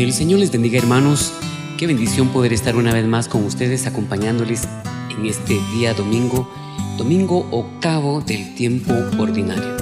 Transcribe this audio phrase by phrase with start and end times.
[0.00, 1.34] El Señor les bendiga hermanos.
[1.76, 4.66] Qué bendición poder estar una vez más con ustedes acompañándoles
[5.14, 6.50] en este día domingo,
[6.96, 9.76] domingo octavo del tiempo ordinario.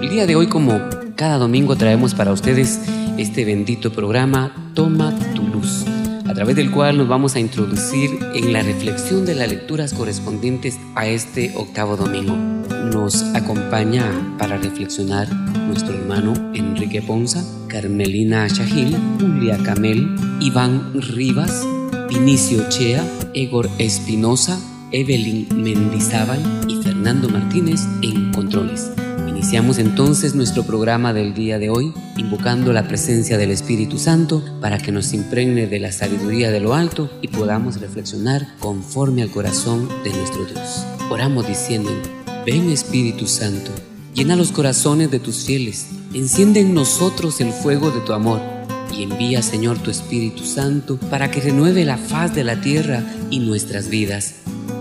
[0.00, 0.78] El día de hoy, como
[1.16, 2.78] cada domingo, traemos para ustedes
[3.18, 5.84] este bendito programa Toma tu luz,
[6.34, 10.80] a través del cual nos vamos a introducir en la reflexión de las lecturas correspondientes
[10.96, 12.34] a este octavo domingo.
[12.92, 21.64] Nos acompaña para reflexionar nuestro hermano Enrique Ponza, Carmelina Shahil, Julia Camel, Iván Rivas,
[22.08, 24.58] Vinicio Chea, Egor Espinosa,
[24.90, 28.90] Evelyn Mendizábal y Fernando Martínez en controles.
[29.44, 34.78] Iniciamos entonces nuestro programa del día de hoy invocando la presencia del Espíritu Santo para
[34.78, 39.86] que nos impregne de la sabiduría de lo alto y podamos reflexionar conforme al corazón
[40.02, 40.86] de nuestro Dios.
[41.10, 41.90] Oramos diciendo,
[42.46, 43.70] ven Espíritu Santo,
[44.14, 48.40] llena los corazones de tus fieles, enciende en nosotros el fuego de tu amor
[48.96, 53.40] y envía Señor tu Espíritu Santo para que renueve la faz de la tierra y
[53.40, 54.36] nuestras vidas.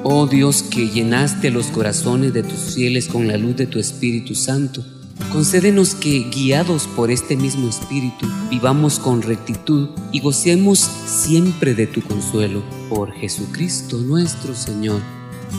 [0.06, 4.36] Oh Dios que llenaste los corazones de tus fieles con la luz de tu Espíritu
[4.36, 4.84] Santo,
[5.32, 12.02] concédenos que, guiados por este mismo Espíritu, vivamos con rectitud y gocemos siempre de tu
[12.02, 12.62] consuelo.
[12.90, 15.00] Por Jesucristo nuestro Señor.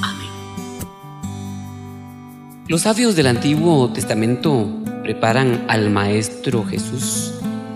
[0.03, 0.29] Amén.
[2.69, 4.69] Los sabios del Antiguo Testamento
[5.03, 7.33] preparan al Maestro Jesús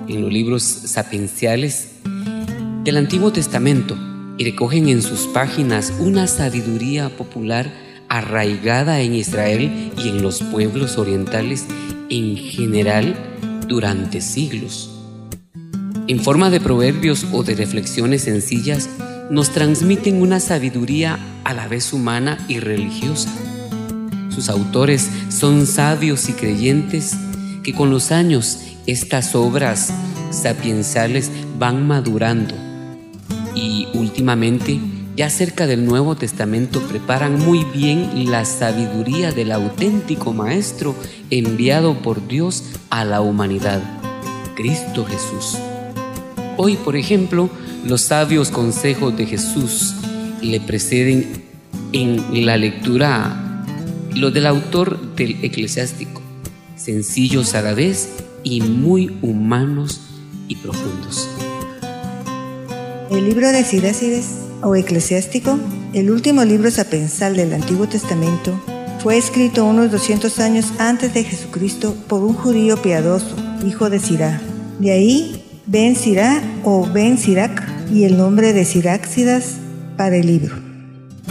[0.07, 1.93] en los libros sapienciales
[2.85, 3.97] del Antiguo Testamento
[4.39, 7.71] y recogen en sus páginas una sabiduría popular
[8.09, 11.67] arraigada en Israel y en los pueblos orientales
[12.09, 13.17] en general
[13.67, 14.91] durante siglos.
[16.07, 18.89] En forma de proverbios o de reflexiones sencillas,
[19.29, 23.31] nos transmiten una sabiduría a la vez humana y religiosa.
[24.31, 27.15] Sus autores son sabios y creyentes
[27.63, 29.93] que con los años estas obras
[30.31, 32.68] sapiensales van madurando
[33.59, 34.79] y últimamente,
[35.17, 40.95] ya cerca del Nuevo Testamento, preparan muy bien la sabiduría del auténtico Maestro
[41.31, 43.83] enviado por Dios a la humanidad,
[44.55, 45.59] Cristo Jesús.
[46.57, 47.51] Hoy, por ejemplo,
[47.85, 49.95] los sabios consejos de Jesús
[50.41, 51.45] le preceden
[51.93, 53.65] en la lectura
[54.15, 56.23] lo del autor del eclesiástico,
[56.77, 58.11] sencillos a la vez
[58.45, 60.01] y muy humanos
[60.47, 61.29] y profundos.
[63.11, 64.27] El libro de Sirácides
[64.63, 65.59] o Eclesiástico,
[65.95, 68.61] el último libro sapensal del Antiguo Testamento,
[69.03, 73.35] fue escrito unos 200 años antes de Jesucristo por un judío piadoso,
[73.67, 74.43] hijo de Sirá.
[74.79, 79.55] De ahí Ben Sirá o Ben Sirac y el nombre de Siráxidas
[79.97, 80.55] para el libro.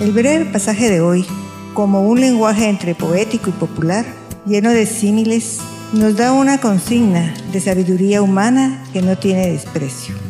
[0.01, 1.27] El breve pasaje de hoy,
[1.75, 4.03] como un lenguaje entre poético y popular,
[4.47, 5.59] lleno de símiles,
[5.93, 10.26] nos da una consigna de sabiduría humana que no tiene desprecio.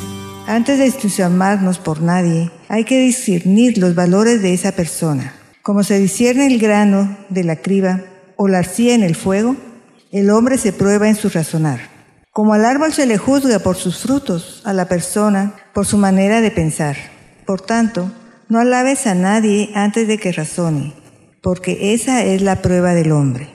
[0.47, 5.33] Antes de entusiasmarnos por nadie, hay que discernir los valores de esa persona.
[5.61, 7.99] Como se discierne el grano de la criba
[8.37, 9.57] o la arcilla en el fuego,
[10.13, 11.81] el hombre se prueba en su razonar.
[12.31, 16.39] Como al árbol se le juzga por sus frutos, a la persona por su manera
[16.39, 16.95] de pensar.
[17.45, 18.09] Por tanto,
[18.47, 20.93] no alabes a nadie antes de que razone,
[21.43, 23.53] porque esa es la prueba del hombre.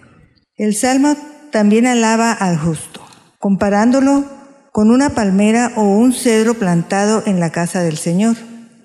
[0.58, 1.16] El Salmo
[1.50, 3.00] también alaba al justo,
[3.38, 4.41] comparándolo
[4.72, 8.36] con una palmera o un cedro plantado en la casa del Señor,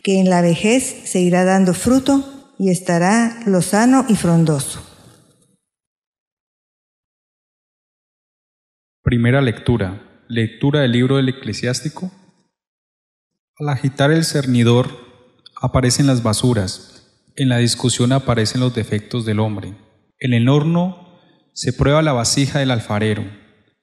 [0.04, 4.84] que en la vejez se irá dando fruto y estará lozano y frondoso.
[9.02, 10.04] Primera lectura.
[10.28, 12.12] Lectura del libro del eclesiástico.
[13.58, 14.90] Al agitar el cernidor
[15.62, 19.74] aparecen las basuras, en la discusión aparecen los defectos del hombre.
[20.20, 21.18] En el horno
[21.54, 23.24] se prueba la vasija del alfarero,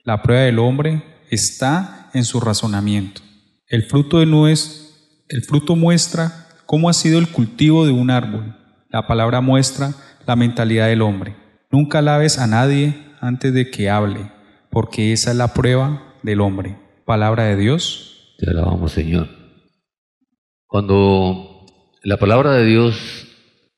[0.04, 3.22] la prueba del hombre está en su razonamiento.
[3.68, 8.56] El fruto de nuez, el fruto muestra cómo ha sido el cultivo de un árbol.
[8.90, 9.94] La palabra muestra
[10.26, 11.36] la mentalidad del hombre.
[11.70, 14.30] Nunca alabes a nadie antes de que hable,
[14.70, 16.78] porque esa es la prueba del hombre.
[17.04, 18.34] Palabra de Dios.
[18.38, 19.28] Te alabamos, Señor.
[20.66, 21.66] Cuando
[22.02, 23.26] la palabra de Dios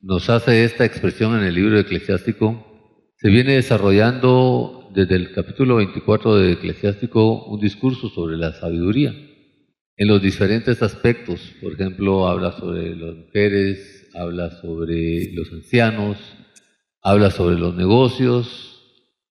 [0.01, 2.65] nos hace esta expresión en el libro eclesiástico,
[3.17, 9.13] se viene desarrollando desde el capítulo 24 de Eclesiástico un discurso sobre la sabiduría
[9.95, 11.39] en los diferentes aspectos.
[11.61, 16.17] Por ejemplo, habla sobre las mujeres, habla sobre los ancianos,
[17.03, 18.81] habla sobre los negocios,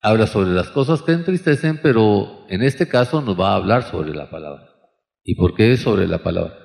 [0.01, 4.15] habla sobre las cosas que entristecen, pero en este caso nos va a hablar sobre
[4.15, 4.69] la palabra.
[5.25, 6.57] ¿Y por qué sobre la palabra?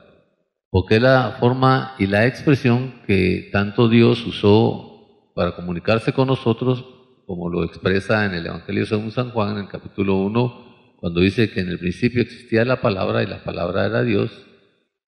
[0.69, 7.00] Porque es la forma y la expresión que tanto Dios usó para comunicarse con nosotros
[7.31, 11.50] como lo expresa en el Evangelio según San Juan, en el capítulo 1, cuando dice
[11.50, 14.31] que en el principio existía la palabra y la palabra era Dios.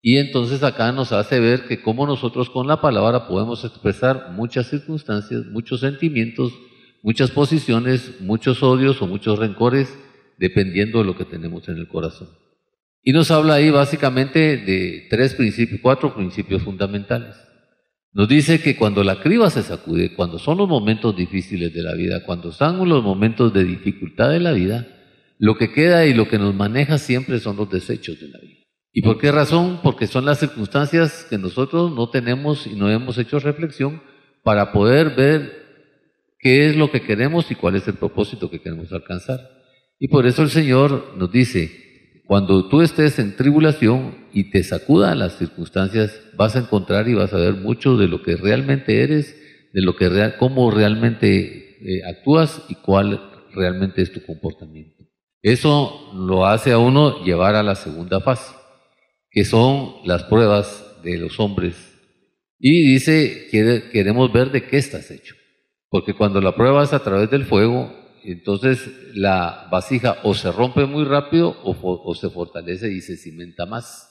[0.02, 4.70] Y entonces acá nos hace ver que cómo nosotros con la palabra podemos expresar muchas
[4.70, 6.54] circunstancias, muchos sentimientos,
[7.02, 9.94] muchas posiciones, muchos odios o muchos rencores,
[10.38, 12.30] dependiendo de lo que tenemos en el corazón.
[13.04, 17.36] Y nos habla ahí básicamente de tres principios, cuatro principios fundamentales.
[18.14, 21.96] Nos dice que cuando la criba se sacude, cuando son los momentos difíciles de la
[21.96, 24.88] vida, cuando están los momentos de dificultad de la vida,
[25.40, 28.60] lo que queda y lo que nos maneja siempre son los desechos de la vida.
[28.92, 29.80] ¿Y por qué razón?
[29.82, 34.04] Porque son las circunstancias que nosotros no tenemos y no hemos hecho reflexión
[34.44, 35.64] para poder ver
[36.38, 39.40] qué es lo que queremos y cuál es el propósito que queremos alcanzar.
[39.98, 41.72] Y por eso el Señor nos dice,
[42.26, 47.34] cuando tú estés en tribulación y te sacudan las circunstancias, vas a encontrar y vas
[47.34, 49.36] a ver mucho de lo que realmente eres,
[49.74, 53.20] de lo que cómo realmente eh, actúas y cuál
[53.54, 55.04] realmente es tu comportamiento.
[55.42, 58.56] Eso lo hace a uno llevar a la segunda fase,
[59.30, 61.76] que son las pruebas de los hombres.
[62.58, 63.48] Y dice,
[63.92, 65.36] queremos ver de qué estás hecho.
[65.90, 67.94] Porque cuando la prueba es a través del fuego,
[68.32, 74.10] entonces la vasija o se rompe muy rápido o, se fortalece y se cimenta más.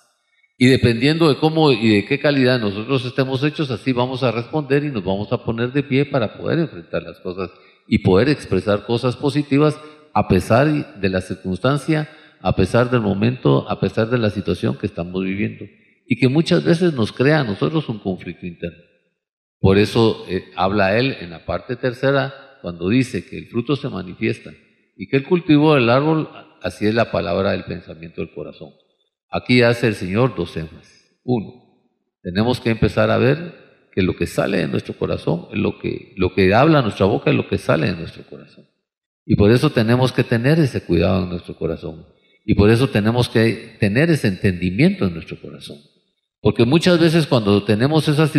[0.59, 4.85] Y dependiendo de cómo y de qué calidad nosotros estemos hechos, así vamos a responder
[4.85, 7.51] y nos vamos a poner de pie para poder enfrentar las cosas
[7.89, 9.79] y poder expresar cosas positivas
[10.15, 12.09] a pesar de la circunstancia,
[12.41, 15.65] a pesar del momento, a pesar de la situación que estamos viviendo.
[16.07, 18.83] Y que muchas veces nos crea a nosotros un conflicto interno.
[19.63, 23.89] Por eso eh, habla él en la parte tercera cuando dice que el fruto se
[23.89, 24.53] manifiesta
[24.97, 26.29] y que el cultivo del árbol,
[26.63, 28.71] así es la palabra del pensamiento del corazón.
[29.29, 31.19] Aquí hace el Señor dos énfasis.
[31.25, 31.65] Uno,
[32.23, 36.35] tenemos que empezar a ver que lo que sale de nuestro corazón, lo que, lo
[36.35, 38.67] que habla nuestra boca es lo que sale de nuestro corazón.
[39.27, 42.07] Y por eso tenemos que tener ese cuidado en nuestro corazón.
[42.45, 45.79] Y por eso tenemos que tener ese entendimiento en nuestro corazón.
[46.43, 48.33] Porque muchas veces cuando tenemos esas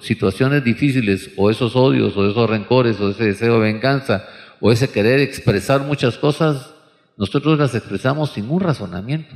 [0.00, 4.28] situaciones difíciles o esos odios o esos rencores o ese deseo de venganza
[4.60, 6.72] o ese querer expresar muchas cosas,
[7.16, 9.34] nosotros las expresamos sin un razonamiento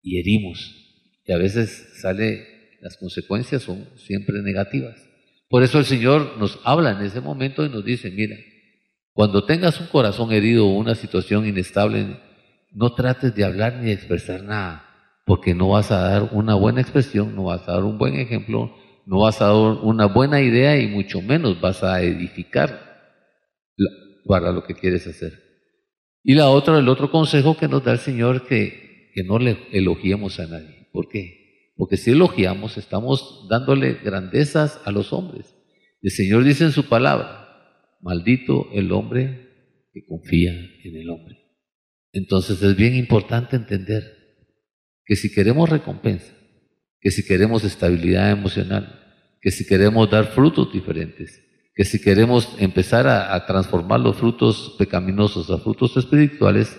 [0.00, 0.76] y herimos.
[1.24, 2.46] Y a veces sale,
[2.82, 4.94] las consecuencias son siempre negativas.
[5.48, 8.36] Por eso el Señor nos habla en ese momento y nos dice, mira,
[9.12, 12.20] cuando tengas un corazón herido o una situación inestable,
[12.70, 14.85] no trates de hablar ni de expresar nada
[15.26, 18.72] porque no vas a dar una buena expresión, no vas a dar un buen ejemplo,
[19.06, 22.86] no vas a dar una buena idea y mucho menos vas a edificar
[24.24, 25.32] para lo que quieres hacer.
[26.22, 29.58] Y la otra, el otro consejo que nos da el Señor, que, que no le
[29.72, 30.88] elogiemos a nadie.
[30.92, 31.72] ¿Por qué?
[31.76, 35.56] Porque si elogiamos, estamos dándole grandezas a los hombres.
[36.02, 39.48] El Señor dice en su palabra, maldito el hombre
[39.92, 41.36] que confía en el hombre.
[42.12, 44.25] Entonces es bien importante entender
[45.06, 46.34] que si queremos recompensa,
[47.00, 49.00] que si queremos estabilidad emocional,
[49.40, 51.40] que si queremos dar frutos diferentes,
[51.74, 56.76] que si queremos empezar a, transformar los frutos pecaminosos a frutos espirituales,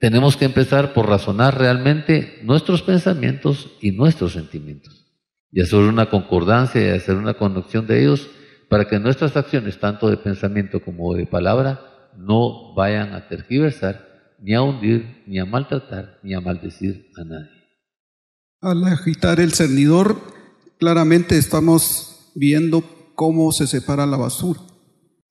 [0.00, 5.06] tenemos que empezar por razonar realmente nuestros pensamientos y nuestros sentimientos
[5.52, 8.28] y hacer una concordancia y hacer una conexión de ellos
[8.68, 11.80] para que nuestras acciones, tanto de pensamiento como de palabra,
[12.16, 14.08] no vayan a tergiversar,
[14.40, 17.59] ni a hundir, ni a maltratar, ni a maldecir a nadie.
[18.62, 20.20] Al agitar el cernidor,
[20.78, 24.60] claramente estamos viendo cómo se separa la basura.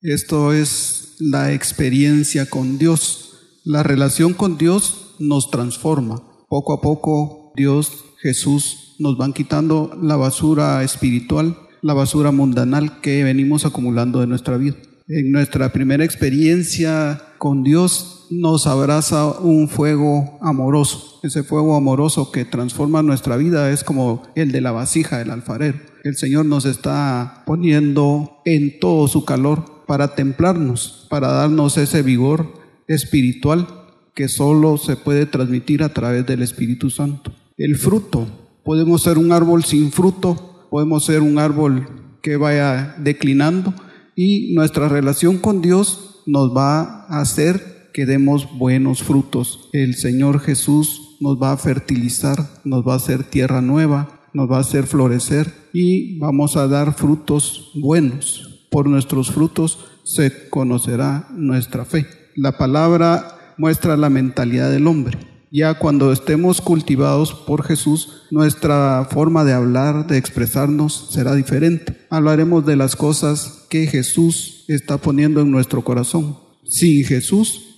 [0.02, 3.60] Esto es la experiencia con Dios.
[3.62, 6.20] La relación con Dios nos transforma.
[6.48, 13.22] Poco a poco Dios, Jesús, nos van quitando la basura espiritual, la basura mundanal que
[13.22, 14.74] venimos acumulando de nuestra vida.
[15.06, 21.18] En nuestra primera experiencia con Dios nos abraza un fuego amoroso.
[21.22, 25.78] Ese fuego amoroso que transforma nuestra vida es como el de la vasija del alfarero.
[26.04, 32.54] El Señor nos está poniendo en todo su calor para templarnos, para darnos ese vigor
[32.86, 33.66] espiritual
[34.14, 37.32] que solo se puede transmitir a través del Espíritu Santo.
[37.56, 38.26] El fruto,
[38.64, 41.88] podemos ser un árbol sin fruto, podemos ser un árbol
[42.22, 43.74] que vaya declinando
[44.14, 49.68] y nuestra relación con Dios nos va a hacer que demos buenos frutos.
[49.72, 54.58] El Señor Jesús nos va a fertilizar, nos va a hacer tierra nueva, nos va
[54.58, 58.66] a hacer florecer y vamos a dar frutos buenos.
[58.70, 62.06] Por nuestros frutos se conocerá nuestra fe.
[62.36, 65.18] La palabra muestra la mentalidad del hombre.
[65.52, 72.06] Ya cuando estemos cultivados por Jesús, nuestra forma de hablar, de expresarnos será diferente.
[72.08, 76.38] Hablaremos de las cosas que Jesús está poniendo en nuestro corazón.
[76.64, 77.69] Sin Jesús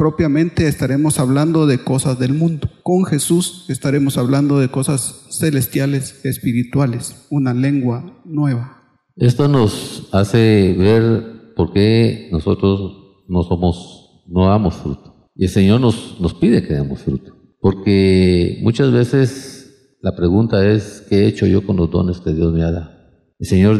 [0.00, 2.70] propiamente estaremos hablando de cosas del mundo.
[2.82, 8.78] Con Jesús estaremos hablando de cosas celestiales, espirituales, una lengua nueva.
[9.16, 15.30] Esto nos hace ver por qué nosotros no somos, no damos fruto.
[15.36, 17.34] Y el Señor nos, nos pide que demos fruto.
[17.60, 22.54] Porque muchas veces la pregunta es, ¿qué he hecho yo con los dones que Dios
[22.54, 22.90] me ha dado?
[23.38, 23.78] El Señor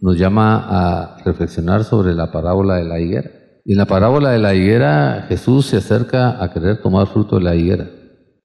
[0.00, 3.30] nos llama a reflexionar sobre la parábola de la higuera.
[3.64, 7.54] En la parábola de la higuera, Jesús se acerca a querer tomar fruto de la
[7.54, 7.88] higuera.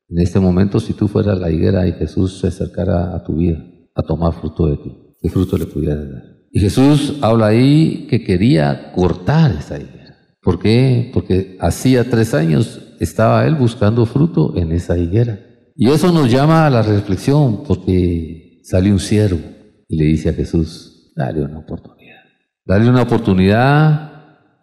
[0.07, 3.57] En este momento, si tú fueras la higuera y Jesús se acercara a tu vida,
[3.95, 6.23] a tomar fruto de ti, ¿qué fruto le pudieras dar?
[6.51, 10.15] Y Jesús habla ahí que quería cortar esa higuera.
[10.41, 11.09] ¿Por qué?
[11.13, 15.39] Porque hacía tres años estaba él buscando fruto en esa higuera.
[15.75, 19.41] Y eso nos llama a la reflexión, porque sale un siervo
[19.87, 22.21] y le dice a Jesús, dale una oportunidad.
[22.65, 24.14] Dale una oportunidad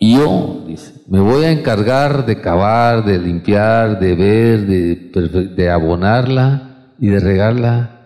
[0.03, 5.71] y yo, dice, me voy a encargar de cavar, de limpiar, de ver, de, de
[5.71, 8.01] abonarla y de regarla,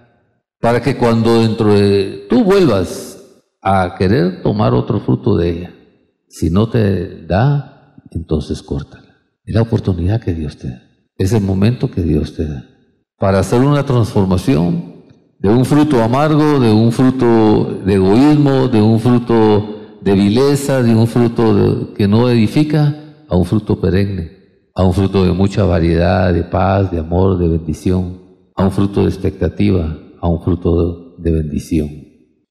[0.60, 3.24] para que cuando dentro de tú vuelvas
[3.62, 5.74] a querer tomar otro fruto de ella,
[6.28, 9.16] si no te da, entonces córtala.
[9.46, 10.82] Es la oportunidad que Dios te da.
[11.16, 12.66] Es el momento que Dios te da.
[13.18, 14.96] Para hacer una transformación
[15.38, 19.75] de un fruto amargo, de un fruto de egoísmo, de un fruto
[20.06, 24.30] de vileza, de un fruto que no edifica, a un fruto perenne,
[24.72, 28.22] a un fruto de mucha variedad, de paz, de amor, de bendición,
[28.54, 31.90] a un fruto de expectativa, a un fruto de, bendición.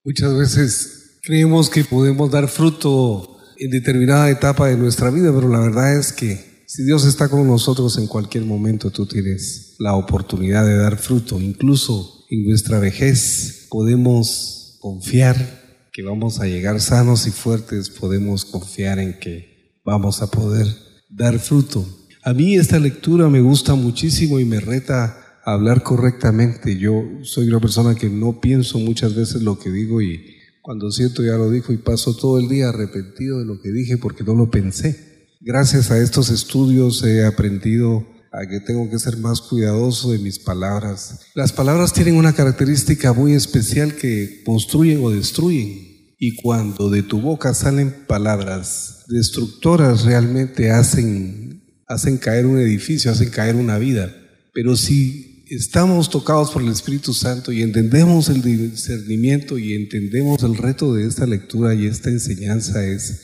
[0.04, 5.62] Muchas veces creemos que podemos dar fruto en determinada etapa de nuestra vida, pero la
[5.62, 10.66] verdad es que si Dios está con nosotros en cualquier momento, tú tienes la oportunidad
[10.66, 11.40] de dar fruto.
[11.40, 15.65] Incluso en nuestra vejez podemos confiar
[15.96, 20.68] que vamos a llegar sanos y fuertes, podemos confiar en que vamos a poder
[21.10, 21.88] dar fruto.
[22.22, 26.78] A mí esta lectura me gusta muchísimo y me reta a hablar correctamente.
[26.78, 31.24] Yo soy una persona que no pienso muchas veces lo que digo y cuando siento
[31.24, 34.36] ya lo dijo y paso todo el día arrepentido de lo que dije porque no
[34.36, 35.30] lo pensé.
[35.40, 40.40] Gracias a estos estudios he aprendido a que tengo que ser más cuidadoso de mis
[40.40, 41.22] palabras.
[41.36, 45.85] Las palabras tienen una característica muy especial que construyen o destruyen.
[46.26, 53.30] Y cuando de tu boca salen palabras destructoras, realmente hacen, hacen caer un edificio, hacen
[53.30, 54.12] caer una vida.
[54.52, 60.58] Pero si estamos tocados por el Espíritu Santo y entendemos el discernimiento y entendemos el
[60.58, 63.22] reto de esta lectura y esta enseñanza es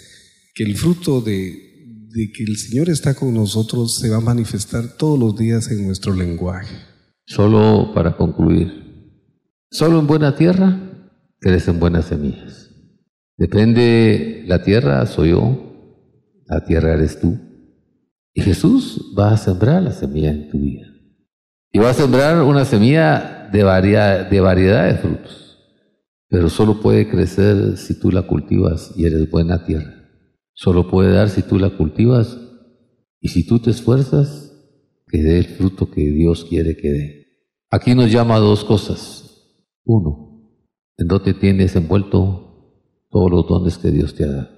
[0.54, 5.18] que el fruto de, que el Señor está con nosotros se va a manifestar todos
[5.18, 6.76] los días en nuestro lenguaje.
[7.26, 8.72] Solo para concluir,
[9.72, 10.80] solo en buena tierra
[11.40, 12.71] crecen buenas semillas.
[13.42, 15.58] Depende, la tierra soy yo,
[16.46, 17.40] la tierra eres tú.
[18.36, 20.86] Y Jesús va a sembrar la semilla en tu vida.
[21.74, 25.58] Y va a sembrar una semilla de, variedad de frutos.
[26.30, 29.92] Pero solo puede crecer si tú la cultivas y eres buena tierra.
[30.54, 32.38] Solo puede dar si tú la cultivas
[33.20, 34.56] y si tú te esfuerzas,
[35.08, 37.28] que dé el fruto que Dios quiere que dé.
[37.72, 39.58] Aquí nos llama a dos cosas.
[39.84, 40.48] Uno,
[41.00, 42.50] en dónde tienes envuelto
[43.12, 44.50] todos los dones que Dios te ha dado.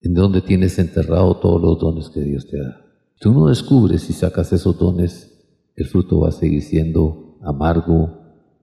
[0.00, 2.82] En dónde tienes enterrado todos los dones que Dios te ha dado.
[3.20, 5.28] Tú no descubres si sacas esos dones,
[5.76, 8.18] el fruto va a seguir siendo amargo,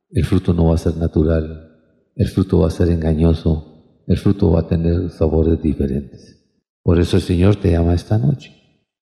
[0.10, 1.70] el fruto no va a ser natural,
[2.16, 6.36] el fruto va a ser engañoso, el fruto va a tener sabores diferentes.
[6.84, 8.52] Por eso el Señor te llama esta noche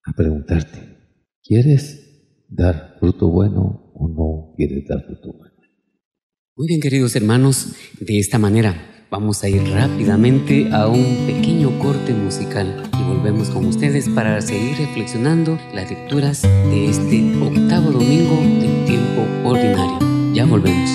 [0.03, 0.79] a preguntarte,
[1.41, 5.55] ¿quieres dar fruto bueno o no quieres dar fruto bueno?
[6.55, 12.13] Muy bien, queridos hermanos, de esta manera Vamos a ir rápidamente a un pequeño corte
[12.13, 18.85] musical y volvemos con ustedes para seguir reflexionando las lecturas de este octavo domingo del
[18.85, 20.33] tiempo ordinario.
[20.33, 20.89] Ya volvemos.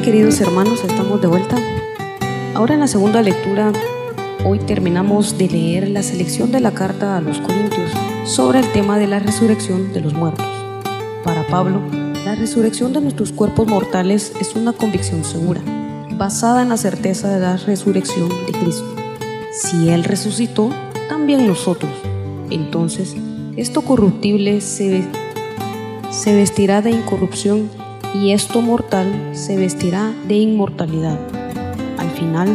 [0.00, 1.58] Bien, queridos hermanos, estamos de vuelta.
[2.54, 3.70] Ahora en la segunda lectura,
[4.46, 7.90] hoy terminamos de leer la selección de la carta a los Corintios
[8.24, 10.46] sobre el tema de la resurrección de los muertos.
[11.22, 11.82] Para Pablo,
[12.24, 15.60] la resurrección de nuestros cuerpos mortales es una convicción segura,
[16.12, 18.96] basada en la certeza de la resurrección de Cristo.
[19.52, 20.70] Si Él resucitó,
[21.10, 21.92] también nosotros.
[22.48, 23.16] Entonces,
[23.58, 25.04] esto corruptible se,
[26.10, 27.68] se vestirá de incorrupción
[28.14, 31.18] y esto mortal se vestirá de inmortalidad.
[31.98, 32.48] Al final,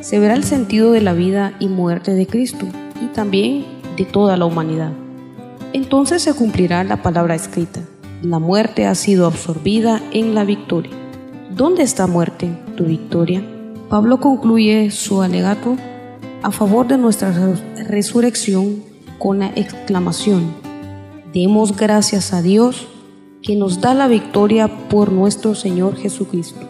[0.00, 2.66] se verá el sentido de la vida y muerte de Cristo
[3.02, 3.64] y también
[3.96, 4.92] de toda la humanidad.
[5.72, 7.80] Entonces se cumplirá la palabra escrita.
[8.22, 10.92] La muerte ha sido absorbida en la victoria.
[11.54, 13.42] ¿Dónde está muerte, tu victoria?
[13.88, 15.76] Pablo concluye su alegato
[16.42, 17.32] a favor de nuestra
[17.88, 18.82] resurrección
[19.18, 20.54] con la exclamación,
[21.34, 22.88] demos gracias a Dios
[23.42, 26.60] que nos da la victoria por nuestro Señor Jesucristo.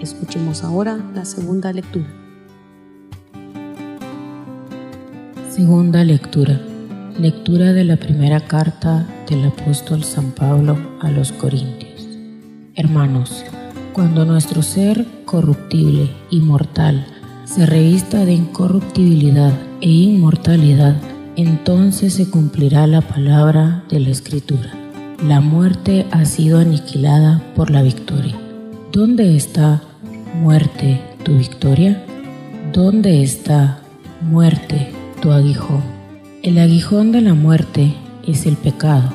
[0.00, 2.06] Escuchemos ahora la segunda lectura.
[5.48, 6.60] Segunda lectura.
[7.18, 12.08] Lectura de la primera carta del apóstol San Pablo a los Corintios.
[12.74, 13.44] Hermanos,
[13.92, 17.06] cuando nuestro ser corruptible y mortal
[17.44, 20.96] se revista de incorruptibilidad e inmortalidad,
[21.36, 24.81] entonces se cumplirá la palabra de la Escritura.
[25.22, 28.36] La muerte ha sido aniquilada por la victoria.
[28.90, 29.80] ¿Dónde está,
[30.40, 32.04] muerte, tu victoria?
[32.72, 33.78] ¿Dónde está,
[34.20, 35.82] muerte, tu aguijón?
[36.42, 37.94] El aguijón de la muerte
[38.26, 39.12] es el pecado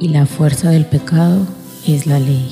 [0.00, 1.46] y la fuerza del pecado
[1.86, 2.48] es la ley.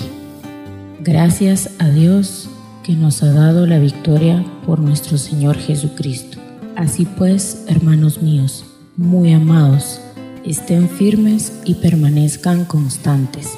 [1.00, 2.48] Gracias a Dios
[2.84, 6.38] que nos ha dado la victoria por nuestro Señor Jesucristo.
[6.76, 8.64] Así pues, hermanos míos,
[8.96, 10.00] muy amados,
[10.44, 13.56] estén firmes y permanezcan constantes,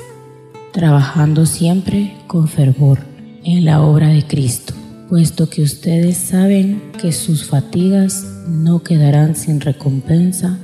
[0.72, 2.98] trabajando siempre con fervor
[3.44, 4.74] en la obra de Cristo,
[5.08, 10.58] puesto que ustedes saben que sus fatigas no quedarán sin recompensa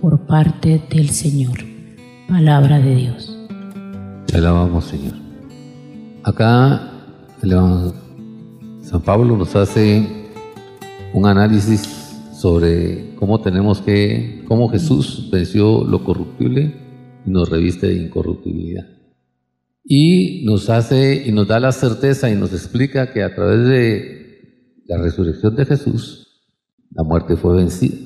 [0.00, 1.58] por parte del Señor.
[2.28, 3.36] Palabra de Dios.
[4.26, 5.14] Te alabamos, Señor.
[6.24, 6.92] Acá
[8.82, 10.28] San Pablo nos hace
[11.12, 11.97] un análisis
[12.38, 16.72] sobre cómo tenemos que, cómo Jesús venció lo corruptible
[17.26, 18.86] y nos reviste de incorruptibilidad.
[19.82, 24.82] Y nos hace y nos da la certeza y nos explica que a través de
[24.86, 26.46] la resurrección de Jesús,
[26.92, 27.96] la muerte fue vencida.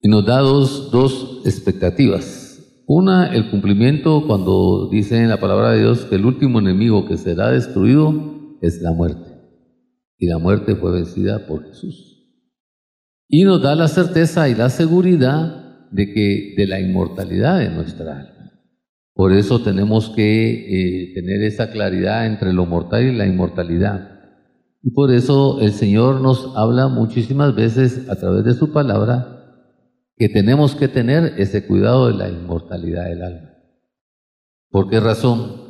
[0.00, 2.82] Y nos da dos, dos expectativas.
[2.86, 7.18] Una, el cumplimiento cuando dice en la palabra de Dios que el último enemigo que
[7.18, 9.30] será destruido es la muerte.
[10.16, 12.07] Y la muerte fue vencida por Jesús.
[13.28, 18.20] Y nos da la certeza y la seguridad de que de la inmortalidad de nuestra
[18.20, 18.52] alma.
[19.14, 24.18] Por eso tenemos que eh, tener esa claridad entre lo mortal y la inmortalidad.
[24.82, 29.38] Y por eso el Señor nos habla muchísimas veces a través de su palabra
[30.16, 33.50] que tenemos que tener ese cuidado de la inmortalidad del alma.
[34.70, 35.68] ¿Por qué razón?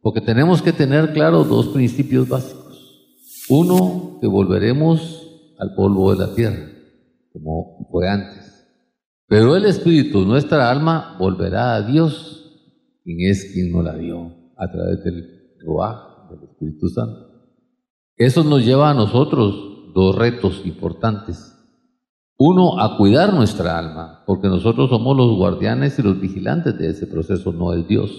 [0.00, 2.66] Porque tenemos que tener claro dos principios básicos.
[3.48, 5.22] Uno, que volveremos
[5.58, 6.75] al polvo de la tierra,
[7.36, 8.66] como fue antes.
[9.28, 12.58] Pero el Espíritu, nuestra alma, volverá a Dios,
[13.02, 17.26] quien es quien nos la dio, a través del Ruach, del Espíritu Santo.
[18.16, 21.52] Eso nos lleva a nosotros dos retos importantes.
[22.38, 27.06] Uno, a cuidar nuestra alma, porque nosotros somos los guardianes y los vigilantes de ese
[27.06, 28.10] proceso, no el Dios.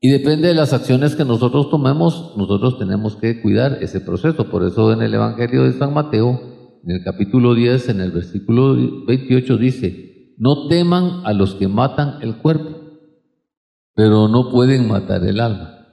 [0.00, 4.48] Y depende de las acciones que nosotros tomemos, nosotros tenemos que cuidar ese proceso.
[4.50, 6.57] Por eso en el Evangelio de San Mateo,
[6.88, 12.22] en el capítulo 10, en el versículo 28 dice, no teman a los que matan
[12.22, 12.80] el cuerpo,
[13.94, 15.86] pero no pueden matar el alma.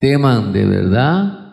[0.00, 1.52] Teman de verdad,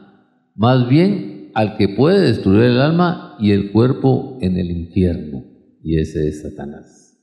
[0.56, 5.44] más bien al que puede destruir el alma y el cuerpo en el infierno,
[5.84, 7.20] y ese es Satanás.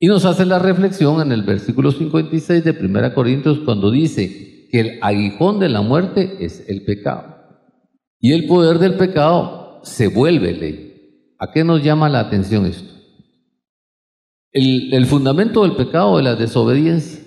[0.00, 4.80] Y nos hace la reflexión en el versículo 56 de 1 Corintios cuando dice que
[4.80, 7.36] el aguijón de la muerte es el pecado.
[8.18, 10.88] Y el poder del pecado se vuelve ley.
[11.38, 12.98] ¿A qué nos llama la atención esto?
[14.50, 17.20] El, fundamento del pecado es la desobediencia.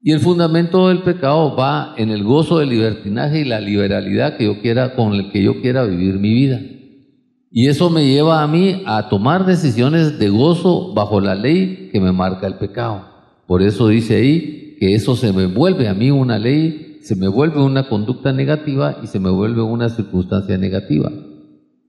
[0.00, 4.44] Y el fundamento del pecado va en el gozo del libertinaje y la liberalidad que
[4.44, 6.60] yo quiera, con el que yo quiera vivir mi vida.
[7.50, 12.00] Y eso me lleva a mí a tomar decisiones de gozo bajo la ley que
[12.00, 13.04] me marca el pecado.
[13.46, 17.28] Por eso dice ahí que eso se me vuelve a mí una ley, se me
[17.28, 21.10] vuelve una conducta negativa y se me vuelve una circunstancia negativa.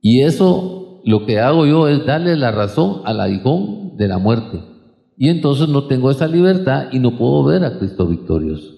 [0.02, 4.62] Y eso lo que hago yo es darle la razón al aguijón de la muerte.
[5.18, 8.74] Y entonces no tengo esa libertad y no puedo ver a Cristo victorioso.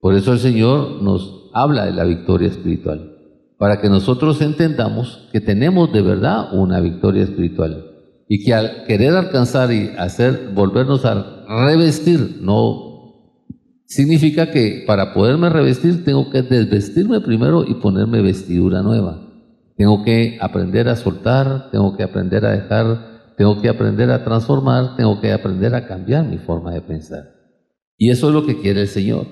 [0.00, 3.16] Por eso el Señor nos habla de la victoria espiritual,
[3.58, 7.86] para que nosotros entendamos que tenemos de verdad una victoria espiritual
[8.28, 12.92] y que al querer alcanzar y hacer, volvernos a revestir, no
[13.86, 19.21] significa que para poderme revestir tengo que desvestirme primero y ponerme vestidura nueva.
[19.82, 24.94] Tengo que aprender a soltar, tengo que aprender a dejar, tengo que aprender a transformar,
[24.94, 27.24] tengo que aprender a cambiar mi forma de pensar.
[27.98, 29.26] Y eso es lo que quiere el Señor.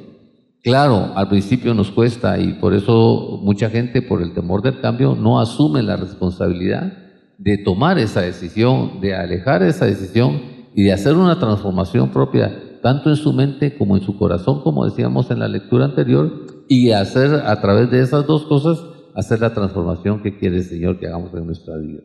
[0.64, 5.14] Claro, al principio nos cuesta y por eso mucha gente, por el temor del cambio,
[5.14, 6.94] no asume la responsabilidad
[7.38, 10.42] de tomar esa decisión, de alejar esa decisión
[10.74, 14.84] y de hacer una transformación propia, tanto en su mente como en su corazón, como
[14.84, 19.54] decíamos en la lectura anterior, y hacer a través de esas dos cosas, hacer la
[19.54, 22.00] transformación que quiere el Señor que hagamos en nuestra vida.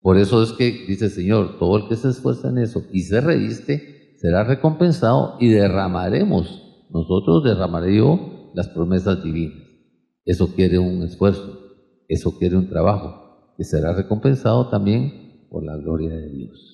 [0.00, 3.02] Por eso es que dice el Señor, todo el que se esfuerza en eso y
[3.02, 9.58] se reviste, será recompensado y derramaremos nosotros derramaré yo las promesas divinas.
[10.24, 11.58] Eso quiere un esfuerzo,
[12.08, 16.70] eso quiere un trabajo, que será recompensado también por la gloria de Dios.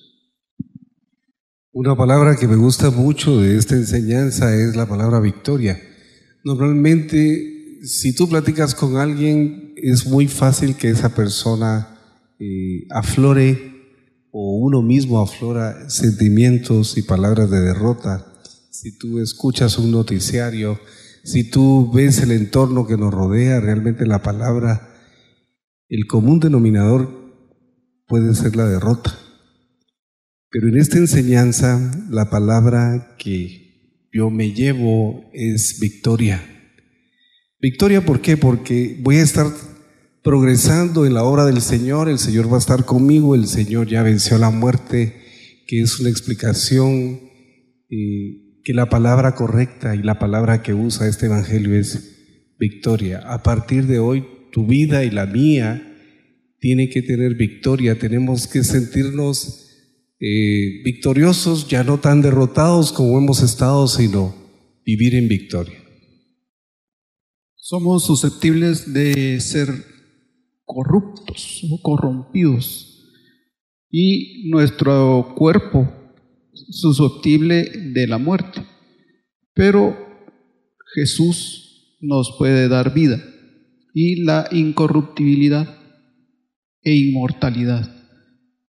[1.73, 5.79] Una palabra que me gusta mucho de esta enseñanza es la palabra victoria.
[6.43, 11.97] Normalmente, si tú platicas con alguien, es muy fácil que esa persona
[12.39, 13.71] eh, aflore
[14.31, 18.31] o uno mismo aflora sentimientos y palabras de derrota
[18.81, 20.79] si tú escuchas un noticiario,
[21.23, 24.89] si tú ves el entorno que nos rodea, realmente la palabra,
[25.87, 27.11] el común denominador
[28.07, 29.15] puede ser la derrota.
[30.49, 36.41] Pero en esta enseñanza, la palabra que yo me llevo es victoria.
[37.61, 38.37] Victoria, ¿por qué?
[38.37, 39.45] Porque voy a estar
[40.23, 44.01] progresando en la obra del Señor, el Señor va a estar conmigo, el Señor ya
[44.01, 45.15] venció la muerte,
[45.67, 47.19] que es una explicación
[47.89, 53.19] eh, que la palabra correcta y la palabra que usa este Evangelio es victoria.
[53.19, 55.87] A partir de hoy, tu vida y la mía
[56.59, 57.99] tiene que tener victoria.
[57.99, 59.67] Tenemos que sentirnos
[60.19, 64.35] eh, victoriosos, ya no tan derrotados como hemos estado, sino
[64.83, 65.80] vivir en victoria.
[67.63, 69.69] Somos susceptibles de ser
[70.65, 73.07] corruptos o corrompidos
[73.87, 75.87] y nuestro cuerpo
[76.71, 78.63] susceptible de la muerte.
[79.53, 79.95] Pero
[80.95, 83.23] Jesús nos puede dar vida
[83.93, 85.77] y la incorruptibilidad
[86.81, 87.95] e inmortalidad.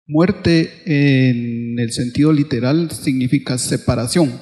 [0.06, 4.32] Muerte en el sentido literal significa separación,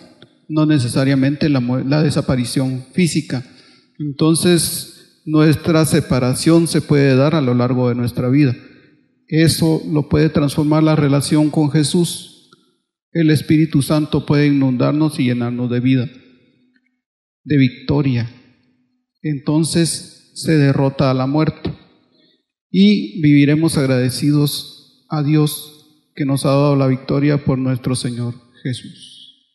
[0.48, 3.44] no necesariamente la, la desaparición física.
[3.98, 8.56] Entonces, nuestra separación se puede dar a lo largo de nuestra vida.
[9.28, 12.36] Eso lo puede transformar la relación con Jesús
[13.18, 16.06] el Espíritu Santo puede inundarnos y llenarnos de vida,
[17.44, 18.30] de victoria.
[19.22, 21.72] Entonces se derrota a la muerte
[22.70, 29.48] y viviremos agradecidos a Dios que nos ha dado la victoria por nuestro Señor Jesús.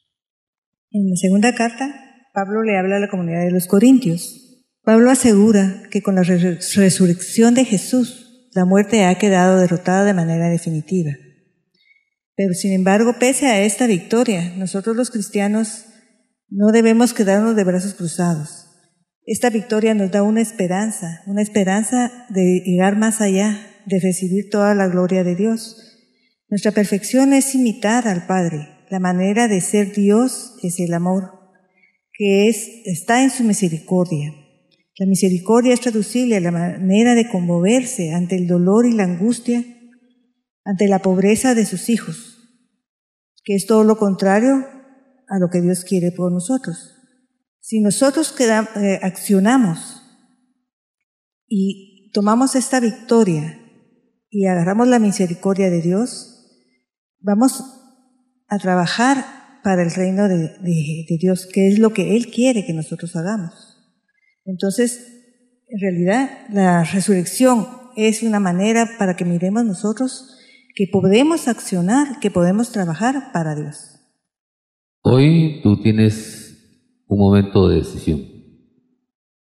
[0.89, 4.63] En la segunda carta, Pablo le habla a la comunidad de los Corintios.
[4.84, 10.50] Pablo asegura que con la resurrección de Jesús, la muerte ha quedado derrotada de manera
[10.50, 11.12] definitiva.
[12.36, 15.86] Pero sin embargo, pese a esta victoria, nosotros los cristianos
[16.50, 18.67] no debemos quedarnos de brazos cruzados.
[19.26, 24.74] Esta victoria nos da una esperanza, una esperanza de llegar más allá, de recibir toda
[24.74, 25.78] la gloria de Dios.
[26.50, 28.67] Nuestra perfección es imitar al Padre.
[28.89, 31.40] La manera de ser Dios es el amor,
[32.21, 34.31] que es, está en su misericordia.
[34.99, 39.65] La misericordia es traducible a la manera de conmoverse ante el dolor y la angustia
[40.63, 42.38] ante la pobreza de sus hijos,
[43.43, 44.67] que es todo lo contrario
[45.29, 46.93] a lo que Dios quiere por nosotros.
[47.60, 50.03] Si nosotros eh, accionamos
[51.47, 53.60] y tomamos esta victoria
[54.29, 56.45] y agarramos la misericordia de Dios,
[57.19, 57.63] vamos
[58.47, 63.15] a trabajar para el reino de, Dios, que es lo que Él quiere que nosotros
[63.15, 63.78] hagamos.
[64.45, 65.08] Entonces,
[65.67, 70.38] en realidad, la resurrección es una manera para que miremos nosotros
[70.76, 74.00] que podemos accionar, que podemos trabajar para Dios.
[75.04, 78.21] Hoy tú tienes un momento de decisión.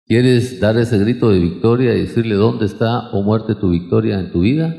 [0.07, 4.33] ¿Quieres dar ese grito de victoria y decirle dónde está o muerte tu victoria en
[4.33, 4.75] tu vida?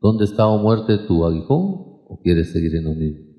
[0.00, 1.60] ¿Dónde está o muerte tu aguijón?
[2.08, 3.33] ¿O quieres seguir en lo mismo?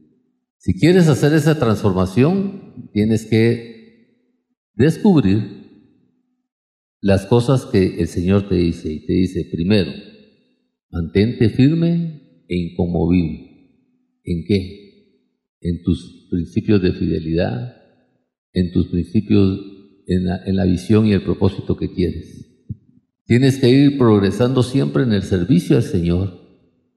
[0.65, 4.33] Si quieres hacer esa transformación, tienes que
[4.73, 5.43] descubrir
[7.01, 8.91] las cosas que el Señor te dice.
[8.91, 9.91] Y te dice, primero,
[10.89, 13.69] mantente firme e inconmovible.
[14.23, 15.19] ¿En qué?
[15.61, 17.75] En tus principios de fidelidad,
[18.51, 19.59] en tus principios
[20.07, 22.65] en la, en la visión y el propósito que quieres.
[23.25, 26.41] Tienes que ir progresando siempre en el servicio al Señor,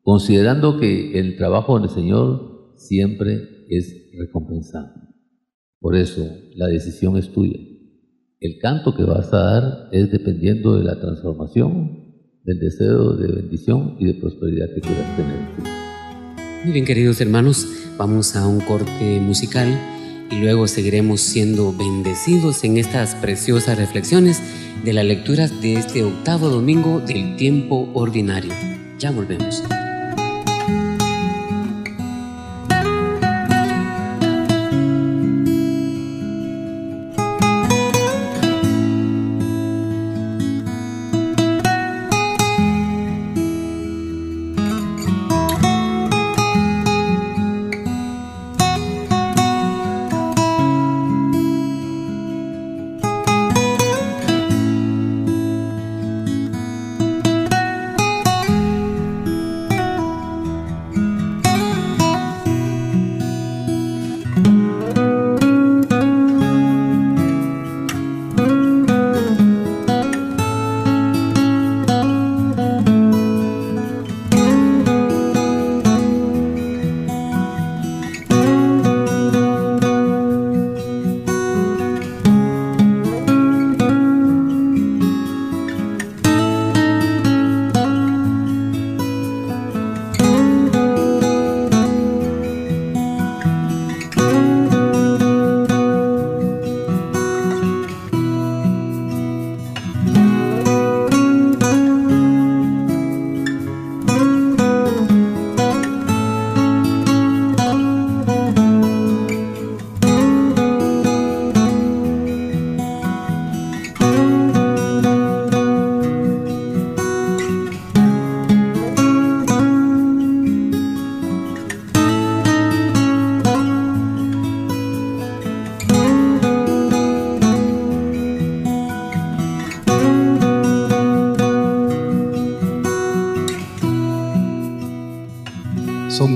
[0.01, 4.93] considerando que el trabajo del Señor siempre es recompensado.
[5.81, 7.59] Por eso, la decisión es tuya.
[8.41, 12.09] El canto que vas a dar es dependiendo de la transformación,
[12.45, 15.79] del deseo de bendición y de prosperidad que quieras tener.
[16.65, 19.69] Muy bien, queridos hermanos, vamos a un corte musical
[20.31, 24.41] y luego seguiremos siendo bendecidos en estas preciosas reflexiones
[24.85, 28.53] de las lecturas de este octavo domingo del tiempo ordinario.
[28.99, 29.63] Ya volvemos.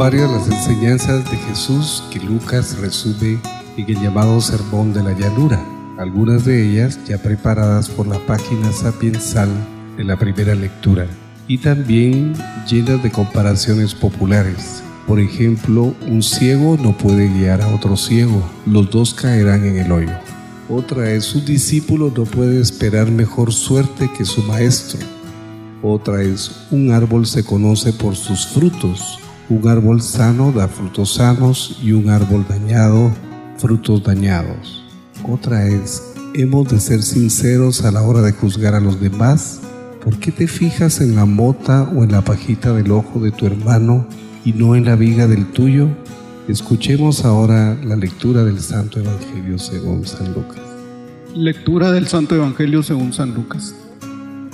[0.03, 3.38] Varias las enseñanzas de Jesús que Lucas resume
[3.77, 5.65] en el llamado Sermón de la Llanura,
[5.97, 9.49] algunas de ellas ya preparadas por la página sapiensal
[9.97, 11.07] de la primera lectura
[11.47, 12.35] y también
[12.69, 14.83] llenas de comparaciones populares.
[15.07, 19.93] Por ejemplo, un ciego no puede guiar a otro ciego, los dos caerán en el
[19.93, 20.19] hoyo.
[20.69, 24.99] Otra es, un discípulo no puede esperar mejor suerte que su maestro.
[25.81, 29.22] Otra es, un árbol se conoce por sus frutos.
[29.53, 33.12] Un árbol sano da frutos sanos y un árbol dañado
[33.59, 34.83] frutos dañados.
[35.29, 39.61] Otra es, hemos de ser sinceros a la hora de juzgar a los demás.
[40.03, 43.45] ¿Por qué te fijas en la mota o en la pajita del ojo de tu
[43.45, 44.07] hermano
[44.43, 45.88] y no en la viga del tuyo?
[46.49, 50.62] Escuchemos ahora la lectura del Santo Evangelio según San Lucas.
[51.35, 53.75] Lectura del Santo Evangelio según San Lucas.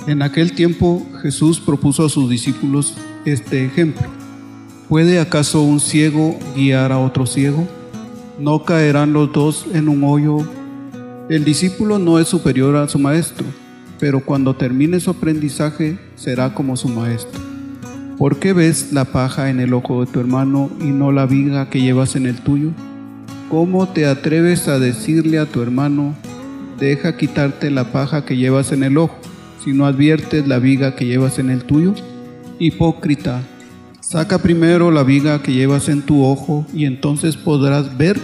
[0.07, 4.18] En aquel tiempo Jesús propuso a sus discípulos este ejemplo.
[4.89, 7.67] ¿Puede acaso un ciego guiar a otro ciego?
[8.39, 10.39] ¿No caerán los dos en un hoyo?
[11.29, 13.45] El discípulo no es superior a su maestro,
[13.99, 17.39] pero cuando termine su aprendizaje será como su maestro.
[18.17, 21.69] ¿Por qué ves la paja en el ojo de tu hermano y no la viga
[21.69, 22.71] que llevas en el tuyo?
[23.47, 26.15] ¿Cómo te atreves a decirle a tu hermano,
[26.79, 29.19] deja quitarte la paja que llevas en el ojo,
[29.63, 31.93] si no adviertes la viga que llevas en el tuyo?
[32.57, 33.43] Hipócrita,
[34.09, 38.19] saca primero la viga que llevas en tu ojo y entonces podrás ver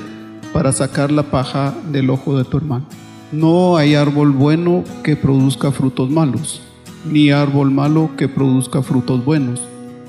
[0.51, 2.87] para sacar la paja del ojo de tu hermano.
[3.31, 6.63] No hay árbol bueno que produzca frutos malos,
[7.07, 9.61] ni árbol malo que produzca frutos buenos.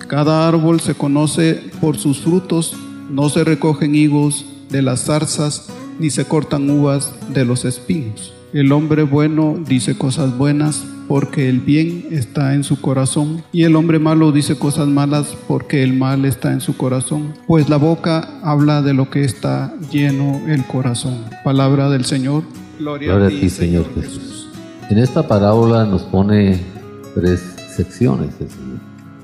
[0.08, 2.74] Cada árbol se conoce por sus frutos,
[3.10, 8.32] no se recogen higos de las zarzas, ni se cortan uvas de los espinos.
[8.54, 13.76] El hombre bueno dice cosas buenas porque el bien está en su corazón, y el
[13.76, 18.28] hombre malo dice cosas malas porque el mal está en su corazón, pues la boca
[18.42, 21.18] habla de lo que está lleno el corazón.
[21.44, 22.42] Palabra del Señor.
[22.78, 24.48] Gloria, a ti, Señor Jesús.
[24.90, 26.60] En esta parábola nos pone
[27.14, 27.40] tres
[27.74, 28.30] secciones.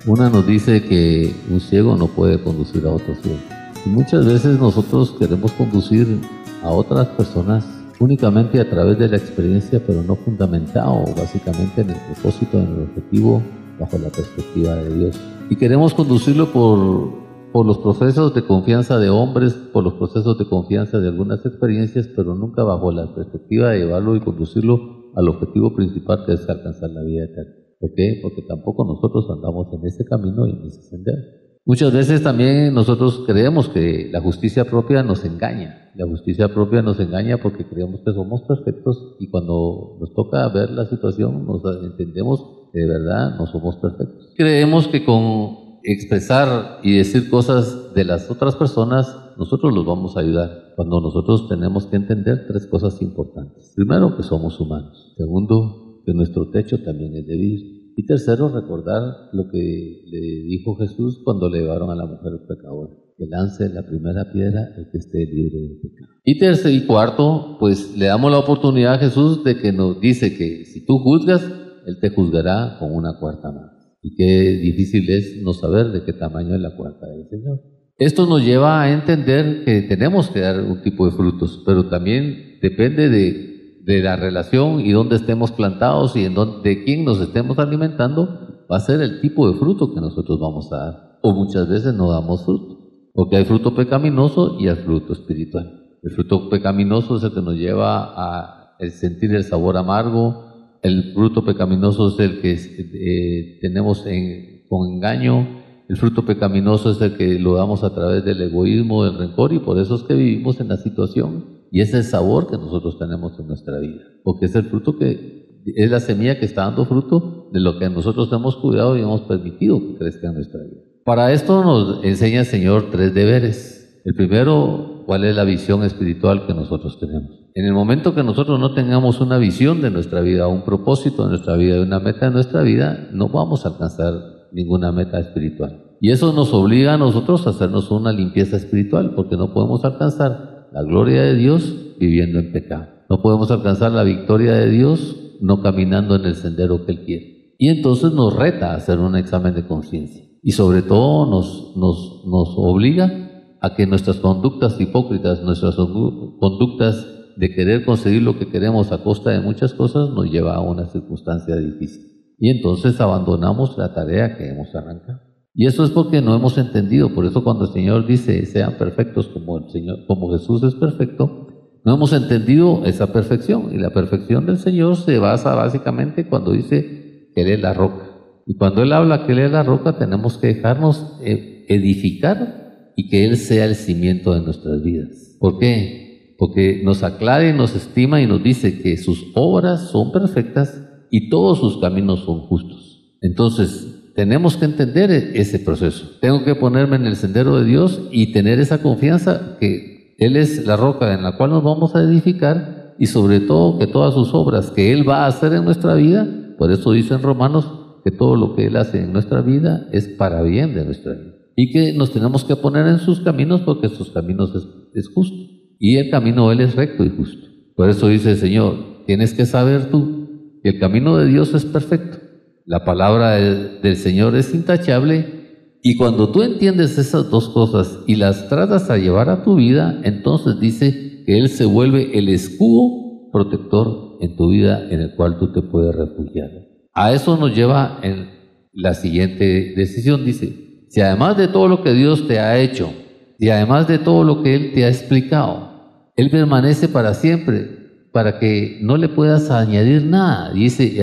[0.06, 3.38] Una nos dice que un ciego no puede conducir a otro ciego.
[3.86, 6.20] Y muchas veces nosotros queremos conducir
[6.62, 7.64] a otras personas
[8.02, 12.82] únicamente a través de la experiencia, pero no fundamentado básicamente en el propósito, en el
[12.82, 13.42] objetivo,
[13.78, 15.20] bajo la perspectiva de Dios.
[15.50, 20.48] Y queremos conducirlo por por los procesos de confianza de hombres, por los procesos de
[20.48, 25.74] confianza de algunas experiencias, pero nunca bajo la perspectiva de llevarlo y conducirlo al objetivo
[25.74, 27.52] principal que es alcanzar la vida eterna.
[27.78, 28.20] ¿Por qué?
[28.22, 31.41] Porque tampoco nosotros andamos en ese camino y en ese sendero.
[31.64, 35.92] Muchas veces también nosotros creemos que la justicia propia nos engaña.
[35.94, 40.70] La justicia propia nos engaña porque creemos que somos perfectos y cuando nos toca ver
[40.70, 44.33] la situación nos entendemos que de verdad no somos perfectos.
[44.37, 50.20] Creemos que con expresar y decir cosas de las otras personas nosotros los vamos a
[50.20, 53.72] ayudar cuando nosotros tenemos que entender tres cosas importantes.
[53.77, 55.14] Primero, que somos humanos.
[55.16, 57.81] Segundo, que nuestro techo también es de.
[57.96, 59.02] Y tercero, recordar
[59.33, 63.87] lo que le dijo Jesús cuando le llevaron a la mujer pecadora, que lance la
[63.87, 66.12] primera piedra el que esté libre de pecado.
[66.24, 70.37] Y tercero y cuarto, pues le damos la oportunidad a Jesús de que nos dice
[70.37, 71.42] que si tú juzgas,
[71.87, 73.70] Él te juzgará con una cuarta más.
[74.00, 77.61] Y qué difícil es no saber de qué tamaño es la cuarta del Señor.
[77.98, 82.59] Esto nos lleva a entender que tenemos que dar un tipo de frutos, pero también
[82.61, 83.51] depende de
[83.84, 88.64] de la relación y dónde estemos plantados y en dónde, de quién nos estemos alimentando,
[88.70, 91.18] va a ser el tipo de fruto que nosotros vamos a dar.
[91.22, 92.78] O muchas veces no damos fruto,
[93.12, 95.80] porque hay fruto pecaminoso y hay fruto espiritual.
[96.02, 101.44] El fruto pecaminoso es el que nos lleva a sentir el sabor amargo, el fruto
[101.44, 107.38] pecaminoso es el que eh, tenemos en, con engaño, el fruto pecaminoso es el que
[107.38, 110.68] lo damos a través del egoísmo, del rencor y por eso es que vivimos en
[110.68, 114.64] la situación y es el sabor que nosotros tenemos en nuestra vida, porque es el
[114.64, 118.96] fruto que es la semilla que está dando fruto de lo que nosotros hemos cuidado
[118.96, 120.82] y hemos permitido que crezca en nuestra vida.
[121.04, 124.02] Para esto nos enseña el Señor tres deberes.
[124.04, 127.30] El primero, cuál es la visión espiritual que nosotros tenemos.
[127.54, 131.30] En el momento que nosotros no tengamos una visión de nuestra vida, un propósito de
[131.30, 134.12] nuestra vida, una meta de nuestra vida, no vamos a alcanzar
[134.52, 135.85] ninguna meta espiritual.
[136.00, 140.51] Y eso nos obliga a nosotros a hacernos una limpieza espiritual, porque no podemos alcanzar
[140.72, 142.88] la gloria de Dios viviendo en pecado.
[143.08, 147.54] No podemos alcanzar la victoria de Dios no caminando en el sendero que Él quiere.
[147.58, 150.24] Y entonces nos reta a hacer un examen de conciencia.
[150.42, 157.06] Y sobre todo nos, nos, nos obliga a que nuestras conductas hipócritas, nuestras conductas
[157.37, 160.87] de querer conseguir lo que queremos a costa de muchas cosas, nos lleva a una
[160.87, 162.35] circunstancia difícil.
[162.38, 165.31] Y entonces abandonamos la tarea que hemos arrancado.
[165.54, 167.14] Y eso es porque no hemos entendido.
[167.14, 171.48] Por eso cuando el Señor dice, sean perfectos como el Señor, como Jesús es perfecto,
[171.84, 173.70] no hemos entendido esa perfección.
[173.72, 178.08] Y la perfección del Señor se basa básicamente cuando dice que Él es la roca.
[178.46, 183.08] Y cuando Él habla que Él es la roca, tenemos que dejarnos eh, edificar y
[183.08, 185.36] que Él sea el cimiento de nuestras vidas.
[185.38, 186.34] ¿Por qué?
[186.38, 191.28] Porque nos aclara y nos estima y nos dice que sus obras son perfectas y
[191.28, 193.16] todos sus caminos son justos.
[193.20, 196.18] Entonces, tenemos que entender e-, ese proceso.
[196.20, 200.66] Tengo que ponerme en el sendero de Dios y tener esa confianza que Él es
[200.66, 204.35] la roca en la cual nos vamos a edificar y sobre todo que todas sus
[204.35, 206.27] obras que Él va a hacer en nuestra vida,
[206.59, 207.66] por eso dice en Romanos
[208.05, 211.33] que todo lo que Él hace en nuestra vida es para bien de nuestra vida.
[211.57, 215.37] Y que nos tenemos que poner en sus caminos porque sus caminos es, es justo.
[215.79, 217.46] Y el camino de Él es recto y justo.
[217.77, 220.29] Por eso dice el Señor, tienes que saber tú
[220.62, 222.18] que el camino de Dios es perfecto
[222.64, 225.42] la palabra del Señor es intachable
[225.83, 230.01] y cuando tú entiendes esas dos cosas y las tratas a llevar a tu vida,
[230.05, 235.38] entonces dice que Él se vuelve el escudo protector en tu vida en el cual
[235.38, 236.51] tú te puedes refugiar.
[236.94, 238.31] A eso nos lleva en
[238.72, 240.25] la siguiente decisión.
[240.25, 242.92] Dice, si además de todo lo que Dios te ha hecho,
[243.38, 247.81] y además de todo lo que Él te ha explicado, Él permanece para siempre,
[248.13, 250.52] para que no le puedas añadir nada.
[250.52, 250.98] Dice,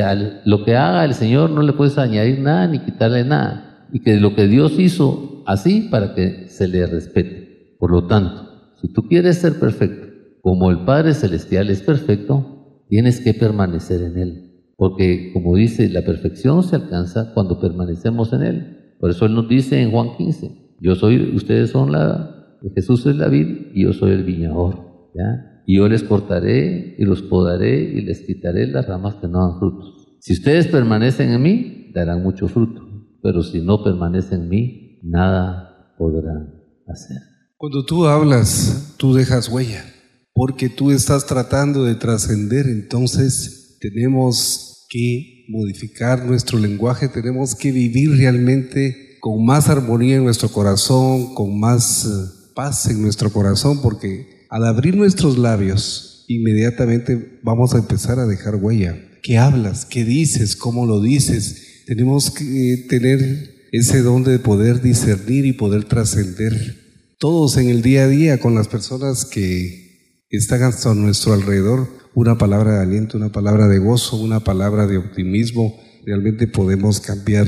[0.45, 3.87] lo que haga el Señor no le puedes añadir nada ni quitarle nada.
[3.91, 7.75] Y que lo que Dios hizo así para que se le respete.
[7.79, 10.07] Por lo tanto, si tú quieres ser perfecto,
[10.41, 14.45] como el Padre Celestial es perfecto, tienes que permanecer en Él.
[14.77, 18.95] Porque, como dice, la perfección se alcanza cuando permanecemos en Él.
[18.99, 23.15] Por eso Él nos dice en Juan 15, yo soy, ustedes son la, Jesús es
[23.15, 25.09] la vid y yo soy el viñador.
[25.15, 25.58] ¿ya?
[25.69, 29.59] Y yo les cortaré y los podaré y les quitaré las ramas que no dan
[29.59, 30.17] frutos.
[30.19, 32.81] Si ustedes permanecen en mí, darán mucho fruto,
[33.21, 36.55] pero si no permanecen en mí, nada podrán
[36.87, 37.17] hacer.
[37.55, 39.85] Cuando tú hablas, tú dejas huella,
[40.33, 48.09] porque tú estás tratando de trascender, entonces tenemos que modificar nuestro lenguaje, tenemos que vivir
[48.17, 54.38] realmente con más armonía en nuestro corazón, con más eh, paz en nuestro corazón, porque
[54.49, 58.97] al abrir nuestros labios, inmediatamente vamos a empezar a dejar huella.
[59.21, 59.85] ¿Qué hablas?
[59.85, 60.55] ¿Qué dices?
[60.55, 61.83] ¿Cómo lo dices?
[61.85, 66.77] Tenemos que tener ese don de poder discernir y poder trascender
[67.19, 72.37] todos en el día a día con las personas que están a nuestro alrededor, una
[72.37, 77.47] palabra de aliento, una palabra de gozo, una palabra de optimismo, realmente podemos cambiar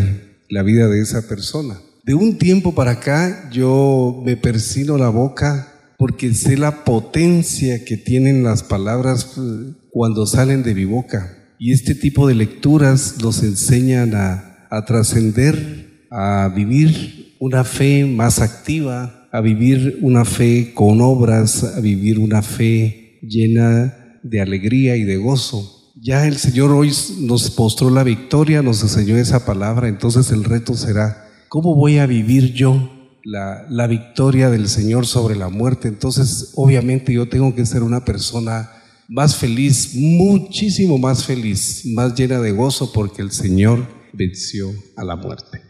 [0.49, 1.80] la vida de esa persona.
[2.04, 5.70] De un tiempo para acá yo me persino la boca
[6.02, 11.38] porque sé la potencia que tienen las palabras eh, cuando salen de mi boca.
[11.60, 18.41] Y este tipo de lecturas nos enseñan a, a trascender, a vivir una fe más
[18.41, 25.04] activa, a vivir una fe con obras, a vivir una fe llena de alegría y
[25.04, 25.91] de gozo.
[26.02, 30.74] Ya el Señor hoy nos mostró la victoria, nos enseñó esa palabra, entonces el reto
[30.74, 35.88] será, ¿cómo voy a vivir yo la, victoria del Señor sobre la muerte.
[35.88, 38.69] Entonces, obviamente yo tengo que ser una persona
[39.07, 45.15] más feliz, muchísimo más feliz, más llena de gozo porque el Señor venció a la
[45.15, 45.61] muerte.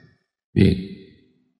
[0.53, 0.77] Bien,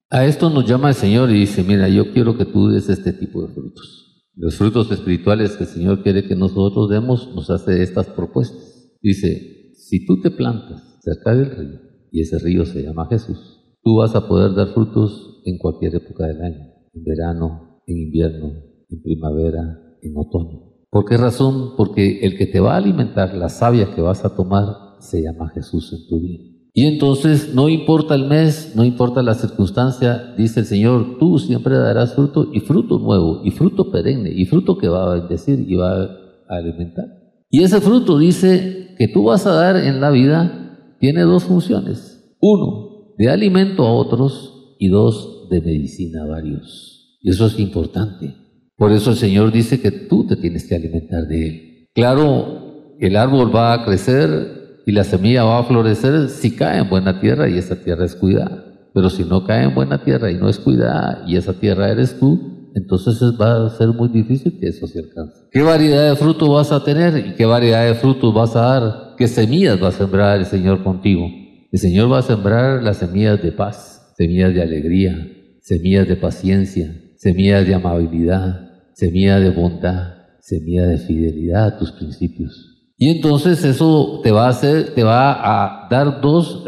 [0.10, 3.14] a esto nos llama el Señor y dice, mira, yo quiero que tú des este
[3.14, 4.30] tipo de frutos.
[4.36, 8.98] Los frutos espirituales que el Señor quiere que nosotros demos, nos hace estas propuestas.
[9.02, 11.80] Dice, si tú te plantas cerca del río,
[12.12, 16.28] y ese río se llama Jesús, tú vas a poder dar frutos en cualquier época
[16.28, 18.54] del año, en verano, en invierno,
[18.90, 20.72] en primavera, en otoño.
[20.90, 21.76] ¿Por qué razón?
[21.78, 24.66] Porque el que te va a alimentar, la savia que vas a tomar,
[25.00, 26.44] se llama Jesús en tu vida.
[26.74, 31.78] Y entonces no importa el mes, no importa la circunstancia, dice el Señor, tú siempre
[31.78, 35.76] darás fruto y fruto nuevo, y fruto perenne, y fruto que va a bendecir y
[35.76, 37.06] va a alimentar.
[37.50, 42.36] Y ese fruto dice que tú vas a dar en la vida, tiene dos funciones.
[42.40, 42.91] Uno,
[43.22, 47.18] de alimento a otros y dos, de medicina a varios.
[47.22, 48.36] Y eso es importante.
[48.76, 51.88] Por eso el Señor dice que tú te tienes que alimentar de Él.
[51.94, 56.90] Claro, el árbol va a crecer y la semilla va a florecer si cae en
[56.90, 58.66] buena tierra y esa tierra es cuidada.
[58.92, 62.18] Pero si no cae en buena tierra y no es cuidada y esa tierra eres
[62.20, 65.48] tú, entonces va a ser muy difícil que eso se alcance.
[65.52, 69.16] ¿Qué variedad de fruto vas a tener y qué variedad de frutos vas a dar?
[69.16, 71.28] ¿Qué semillas va a sembrar el Señor contigo?
[71.72, 75.16] El Señor va a sembrar las semillas de paz, semillas de alegría,
[75.62, 82.94] semillas de paciencia, semillas de amabilidad, semillas de bondad, semillas de fidelidad a tus principios.
[82.98, 86.66] Y entonces eso te va a hacer, te va a dar dos,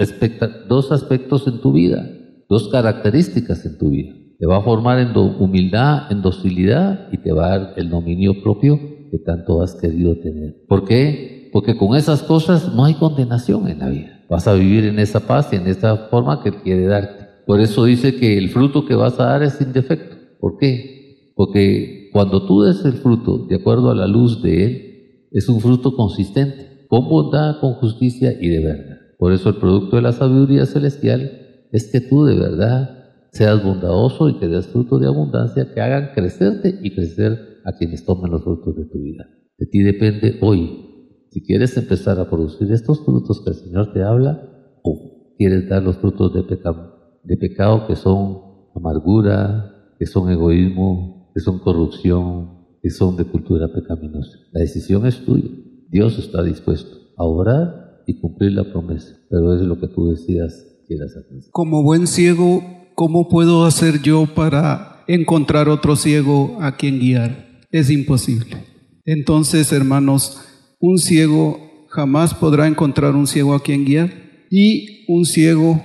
[0.69, 2.09] dos aspectos en tu vida,
[2.47, 4.13] dos características en tu vida.
[4.39, 8.41] Te va a formar en humildad, en docilidad y te va a dar el dominio
[8.41, 8.79] propio
[9.11, 10.63] que tanto has querido tener.
[10.69, 11.49] ¿Por qué?
[11.51, 14.12] Porque con esas cosas no hay condenación en la vida.
[14.33, 17.23] Vas a vivir en esa paz y en esa forma que quiere darte.
[17.45, 20.15] Por eso dice que el fruto que vas a dar es sin defecto.
[20.39, 21.33] ¿Por qué?
[21.35, 25.59] Porque cuando tú des el fruto de acuerdo a la luz de Él, es un
[25.59, 28.97] fruto consistente, con bondad, con justicia y de verdad.
[29.19, 32.89] Por eso el producto de la sabiduría celestial es que tú de verdad
[33.33, 38.03] seas bondadoso y que des fruto de abundancia que hagan crecerte y crecer a quienes
[38.03, 39.27] tomen los frutos de tu vida.
[39.59, 40.92] De ti depende hoy
[41.33, 44.49] si quieres empezar a producir estos frutos que el Señor te habla
[44.83, 51.31] o quieres dar los frutos de, pecado, de pecado que son amargura, que son egoísmo,
[51.33, 54.37] que son corrupción, que son de cultura pecaminosa.
[54.51, 55.49] La decisión es tuya.
[55.89, 60.67] Dios está dispuesto a orar y cumplir la promesa, pero es lo que tú decías
[60.87, 61.49] quieras hacer.
[61.51, 62.61] Como buen ciego,
[62.93, 67.61] ¿cómo puedo hacer yo para encontrar otro ciego a quien guiar?
[67.71, 68.57] Es imposible.
[69.03, 70.52] Entonces, hermanos,
[70.85, 74.11] un ciego jamás podrá encontrar un ciego a quien guiar
[74.51, 75.81] y un ciego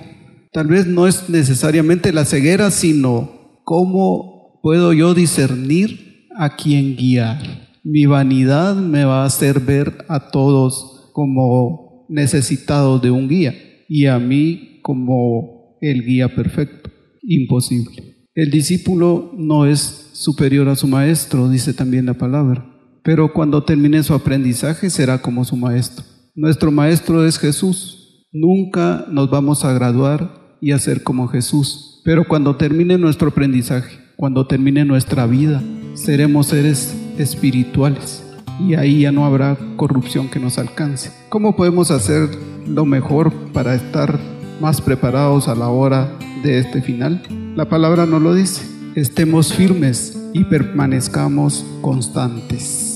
[0.51, 7.69] tal vez no es necesariamente la ceguera, sino cómo puedo yo discernir a quien guiar.
[7.85, 13.55] Mi vanidad me va a hacer ver a todos como necesitados de un guía
[13.87, 16.91] y a mí como el guía perfecto.
[17.21, 18.27] Imposible.
[18.35, 22.78] El discípulo no es superior a su maestro, dice también la palabra,
[23.09, 26.05] pero cuando termine su aprendizaje será como su maestro.
[26.35, 28.27] Nuestro maestro es Jesús.
[28.31, 30.29] Nunca nos vamos a graduar
[30.61, 35.59] y a ser como Jesús, pero cuando termine nuestro aprendizaje, cuando termine nuestra vida,
[35.95, 38.23] seremos seres espirituales
[38.59, 41.11] y ahí ya no habrá corrupción que nos alcance.
[41.29, 42.29] ¿Cómo podemos hacer
[42.67, 44.19] lo mejor para estar
[44.61, 47.23] más preparados a la hora de este final?
[47.55, 48.61] La palabra no lo dice.
[48.93, 52.88] Estemos firmes y permanezcamos constantes.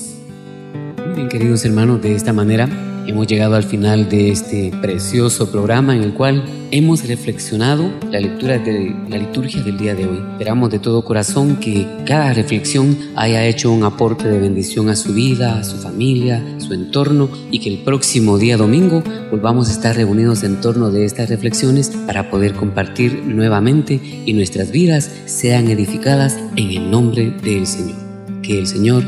[1.15, 2.67] Bien, queridos hermanos, de esta manera
[3.05, 6.41] Hemos llegado al final de este precioso programa en el cual
[6.71, 10.23] hemos reflexionado la lectura de la liturgia del día de hoy.
[10.31, 15.13] Esperamos de todo corazón que cada reflexión haya hecho un aporte de bendición a su
[15.13, 19.97] vida, a su familia, su entorno y que el próximo día domingo volvamos a estar
[19.97, 26.39] reunidos en torno de estas reflexiones para poder compartir nuevamente y nuestras vidas sean edificadas
[26.55, 27.97] en el nombre del Señor.
[28.41, 29.03] Que el Señor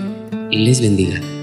[0.51, 1.34] les bendiga.